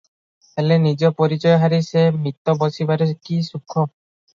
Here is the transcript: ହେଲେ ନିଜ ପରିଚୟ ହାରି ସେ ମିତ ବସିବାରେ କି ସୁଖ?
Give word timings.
ହେଲେ 0.55 0.77
ନିଜ 0.85 1.11
ପରିଚୟ 1.21 1.55
ହାରି 1.65 1.81
ସେ 1.91 2.07
ମିତ 2.19 2.59
ବସିବାରେ 2.67 3.13
କି 3.31 3.43
ସୁଖ? 3.55 3.91